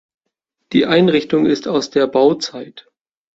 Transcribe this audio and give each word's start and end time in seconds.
Die 0.73 0.87
Einrichtung 0.87 1.45
ist 1.45 1.67
aus 1.67 1.91
der 1.91 2.07
Bauzeit. 2.07 2.87